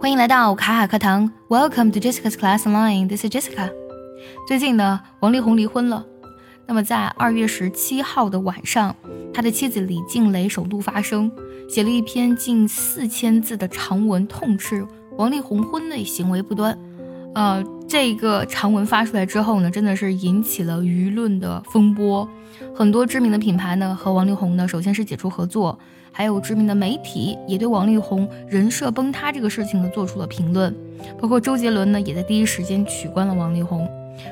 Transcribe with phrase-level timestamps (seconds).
[0.00, 3.06] 欢迎来到卡卡课堂，Welcome to Jessica's Class Online.
[3.06, 3.70] This is Jessica.
[4.44, 6.04] 最近呢，王力宏离婚了。
[6.66, 8.96] 那么在二月十七号的晚上，
[9.32, 11.30] 他的妻子李静蕾首度发声，
[11.68, 14.84] 写了一篇近四千字的长文，痛斥
[15.16, 16.76] 王力宏婚内行为不端。
[17.34, 22.28] 呃，这个长文发出来之后呢，真的是引起了舆论的风波。
[22.74, 25.76] 很多知名的品牌呢和王力宏呢，首先是解除合作，
[26.12, 30.74] 还有知名的媒体也对王力宏人设崩塌这个事情呢做出了评论。
[31.20, 33.88] 包括周杰伦呢，也在第一时间取关了王力宏。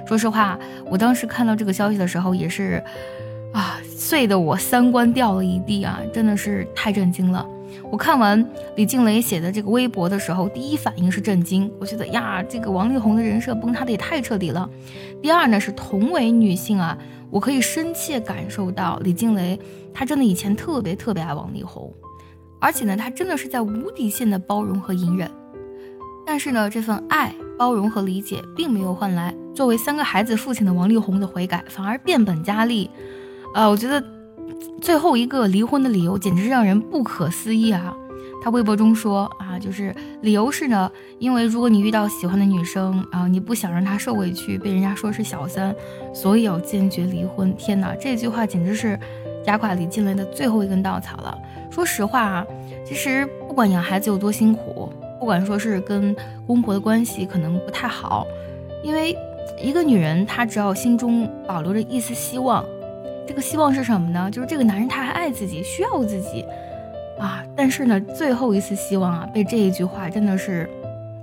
[0.07, 0.57] 说实话，
[0.89, 2.83] 我当时看到这个消息的时候，也是
[3.53, 7.47] 啊，碎的我三观掉了一地啊，真的是太震惊了。
[7.88, 8.45] 我看完
[8.75, 14.69] 李静蕾写的这个微博的时候，第一反应是震惊，我觉得呀，这个王力宏的人设崩塌的也太彻底了。
[15.23, 16.98] 第二呢，是同为女性啊，
[17.30, 19.56] 我可以深切感受到李静蕾
[19.95, 21.95] 她真的以前特别特别爱王力宏，
[22.59, 25.31] 而且呢，她真的是在无底线的包容和隐忍。
[26.27, 32.91] 但是呢，这份爱、包容和理解并没有换来作为三个孩子父亲的王力宏的悔改，反而变本加厉。
[33.55, 34.03] 呃，我觉得。
[34.81, 37.94] 最后一个离婚的理由简直让人不可思议啊！
[38.42, 45.72] 他微博中说啊，就是理由是呢，因为如果你遇到喜欢的女生啊，你不想让她受委屈，被人家说是小三，
[46.12, 47.55] 所以要坚决离婚。
[47.56, 48.98] 天哪，这句话简直是
[49.47, 51.39] 压垮李静蕾的最后一根稻草了。
[51.70, 52.47] 说实话啊，
[52.84, 58.27] 其实不管养孩子有多辛苦，不管说是跟公婆的关系可能不太好，
[58.83, 59.16] 因为
[59.62, 62.64] 一个女人她只要心中保留着一丝希望。
[63.33, 64.30] 这个希望是什么呢？
[64.30, 66.44] 就是这个男人他还爱自己，需要自己，
[67.19, 67.42] 啊！
[67.56, 70.69] 但是呢，最后一丝希望啊，被这一句话真的是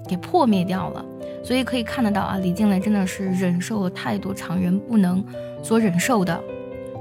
[0.08, 1.06] 给破灭掉了。
[1.44, 5.24] 所以可以看得到啊，李静蕾真的是忍受了太多常人不能
[5.62, 6.42] 所忍受的。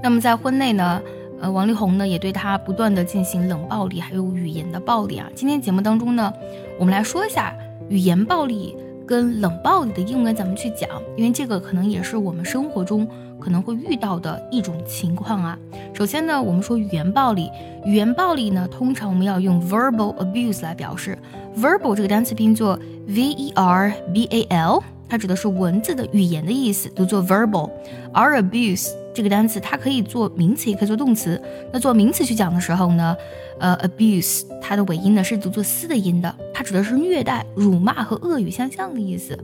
[0.03, 1.01] 那么在婚内呢，
[1.41, 5.27] 呃，王力宏呢也对他不断的进行冷暴力，还有语言的暴力啊。
[5.35, 6.31] 今天节目当中呢，
[6.79, 7.57] 我们来说一下
[7.89, 8.77] 语言暴力
[9.09, 13.09] 跟冷暴力的英文怎么去讲，因为这个可能也是我们生活中。
[13.41, 15.57] 可能会遇到的一种情况啊。
[15.95, 17.49] 首先呢，我们说语言暴力，
[17.85, 21.17] 语言暴力呢，通常我们要用 verbal abuse 来表示。
[21.57, 22.77] verbal 这个单词拼作
[23.07, 27.71] v e r b a l，它指的是文字的语言的意思，读作 verbal。
[28.13, 31.42] 而 abuse 这个单词它可以做名词，也可以做动词。
[31.72, 33.16] 那做名词去讲的时候呢，
[33.60, 39.38] 呃，abuse 它的尾音呢是读作嘶的音的，它指的是虐待、辱骂和恶语相向的意思。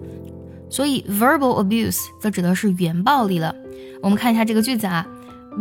[0.69, 3.55] 所以 verbal abuse 则指的是语言暴力了。
[4.01, 5.05] 我们看一下这个句子啊，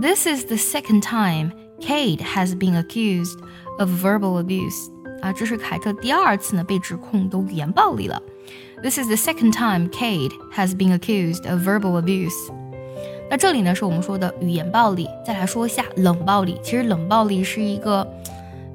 [0.00, 3.38] This is the second time Kate has been accused
[3.78, 4.90] of verbal abuse。
[5.20, 8.22] 啊，这是凯特第二次呢被指控都语言暴力了。
[8.82, 12.34] This is the second time Kate has been accused of verbal abuse。
[13.33, 15.09] 那这里呢是我们说的语言暴力。
[15.25, 16.59] 再来说一下冷暴力。
[16.61, 18.07] 其实冷暴力是一个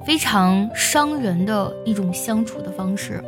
[0.03, 3.23] 非常伤人的一种相处的方式。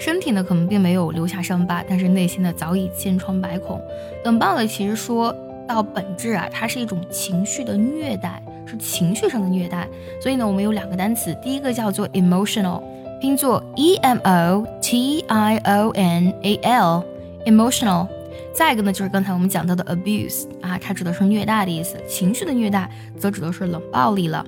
[0.00, 3.80] 身体呢可能并没有留下伤疤，但是内心呢早已千疮百孔。
[4.24, 5.32] 冷暴力其实说
[5.68, 9.86] 到本质啊，它是一种情绪的虐待，是情绪上的虐待。
[10.20, 12.82] 所以呢，我们有两个单词，第一个叫做 emotional，
[13.20, 18.08] 拼作 e m o t i o n a l，emotional。
[18.54, 24.44] 再一个呢就是刚才我们讲到的 abuse 啊，它指的是虐待的意思，情绪的虐待则指的是冷暴力了。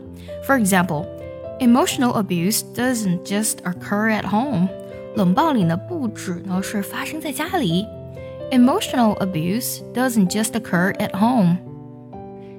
[0.47, 4.69] For example，emotional abuse doesn't just occur at home。
[5.17, 7.87] 冷暴力呢，不止呢是发生在家里
[8.51, 11.57] ，emotional abuse doesn't just occur at home。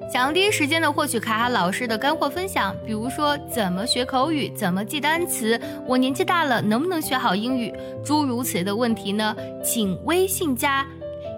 [0.08, 9.36] 想要第一时间的获取卡卡老师的干货分享，比如说怎么学口语，怎么记单词，我年纪大了能不能学好英语，诸如此类的问题呢？
[9.64, 10.86] 请微信加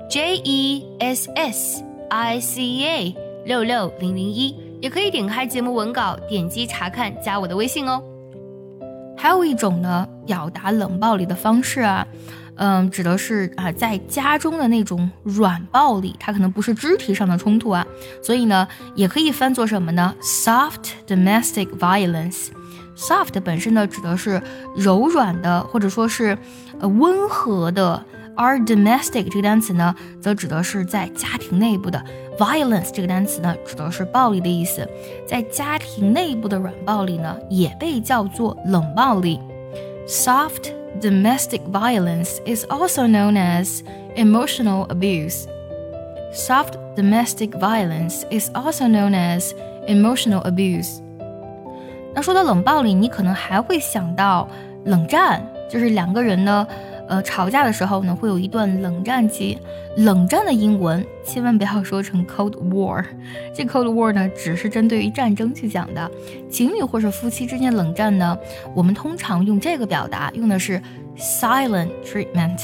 [0.08, 3.14] J E S S I C A
[3.44, 8.02] 六六零零一，也可以点开节目文稿，点击查看，加我的微信哦。
[9.18, 12.06] 还有一种呢，表达冷暴力的方式啊，
[12.54, 17.86] 嗯，指的是啊，在家中的那种软暴力，它可能不是肢体上的冲突啊，
[18.22, 22.46] 所以呢，也可以翻作什么呢？Soft domestic violence。
[22.96, 24.40] Soft 本身呢，指的是
[24.74, 26.38] 柔软的，或者说是
[26.80, 28.02] 呃温和的。
[28.37, 32.03] 而 domestic 这个单词呢，则指的是在家庭内部的
[32.37, 34.87] violence 这个单词呢，指的是暴力的意思。
[35.27, 39.39] 在家庭内部的软暴力呢，也被叫做冷暴力。
[40.07, 43.81] Soft domestic violence is also known as
[44.15, 45.45] emotional abuse.
[46.33, 49.51] Soft domestic violence is also known as
[49.87, 51.01] emotional abuse.
[52.15, 54.49] 那说到冷暴力，你可能还会想到
[54.85, 56.67] 冷战，就是两个人呢。
[57.08, 59.58] 呃，吵架的时候呢，会有一段冷战期。
[59.96, 63.02] 冷战的英文千万不要说成 Cold War，
[63.54, 66.10] 这 Cold War 呢，只是针对于战争去讲的。
[66.50, 68.38] 情侣或者夫妻之间冷战呢，
[68.74, 70.80] 我们通常用这个表达，用的是
[71.16, 72.60] silent treatment。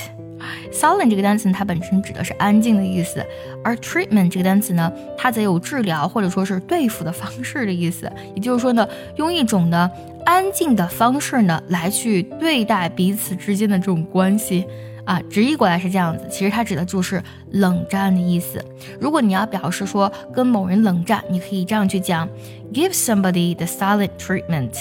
[0.71, 3.25] silent 这个单词它本身指的是安静的意思，
[3.65, 8.11] 而 treatment 这个单词呢，它则有治疗或者说是对付的方式的意思。
[8.35, 8.87] 也就是说呢，
[9.17, 9.91] 用一种呢。
[10.26, 14.66] 安静的方式呢，来去对待彼此之间的这种关系
[15.06, 16.28] 啊，直译过来是这样子。
[16.30, 17.22] 其实它指的就是
[17.52, 18.64] 冷战的意思。
[19.00, 22.30] 如果你要表示说跟某人冷战，你可以这样去讲：
[22.74, 24.76] give somebody the silent treatment。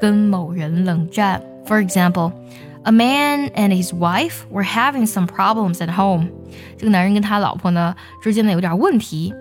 [0.00, 6.28] 跟某人冷战，for example，a man and his wife were having some problems at home。
[6.76, 9.32] 这个男人跟他老婆呢之间呢有点问题，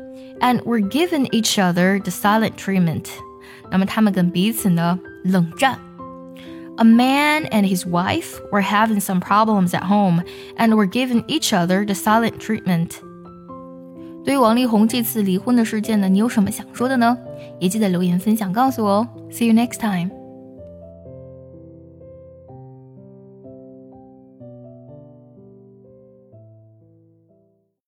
[0.41, 3.05] and were given each other the silent treatment。
[3.71, 5.77] 那么他们跟彼此呢冷战。
[6.77, 10.23] A man and his wife were having some problems at home
[10.57, 12.91] and were giving each other the silent treatment.
[14.23, 17.17] 对于王力宏这次离婚的事件呢，你有什么想说的呢？
[17.59, 19.07] 也记得留言分享告诉我哦。
[19.31, 20.11] See you next time.